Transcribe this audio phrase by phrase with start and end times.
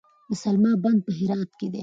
[0.29, 1.79] د سلما بند په هرات کې دی